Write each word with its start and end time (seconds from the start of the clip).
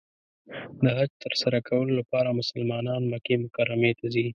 د 0.83 0.83
حج 0.97 1.11
تر 1.23 1.33
سره 1.41 1.57
کولو 1.67 1.91
لپاره 1.99 2.37
مسلمانان 2.41 3.01
مکې 3.11 3.33
مکرمې 3.43 3.91
ته 3.99 4.05
ځي. 4.13 4.25